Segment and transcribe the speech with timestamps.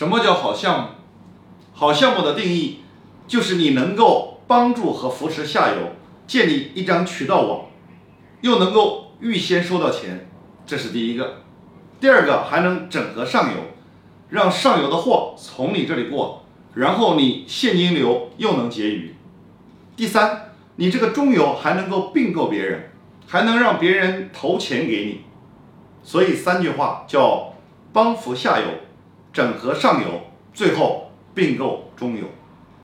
[0.00, 0.88] 什么叫好项目？
[1.74, 2.78] 好项目的定义
[3.28, 5.92] 就是你能够帮助和扶持下游
[6.26, 7.66] 建立一张渠道网，
[8.40, 10.26] 又能够预先收到钱，
[10.64, 11.42] 这是第一个。
[12.00, 13.56] 第二个还能整合上游，
[14.30, 19.14] 让上游的货从你这里过，然后你现金流又能结余。
[19.98, 22.90] 第三，你这个中游还能够并购别人，
[23.26, 25.20] 还能让别人投钱给你。
[26.02, 27.52] 所以三句话叫
[27.92, 28.64] 帮扶下游。
[29.32, 30.20] 整合上游，
[30.52, 32.24] 最后并购中游。